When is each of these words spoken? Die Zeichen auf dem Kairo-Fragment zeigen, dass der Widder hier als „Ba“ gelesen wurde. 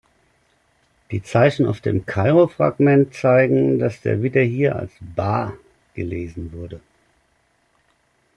Die 1.11 1.21
Zeichen 1.21 1.67
auf 1.67 1.79
dem 1.79 2.07
Kairo-Fragment 2.07 3.13
zeigen, 3.13 3.77
dass 3.77 4.01
der 4.01 4.23
Widder 4.23 4.41
hier 4.41 4.75
als 4.75 4.89
„Ba“ 4.99 5.53
gelesen 5.93 6.51
wurde. 6.53 6.79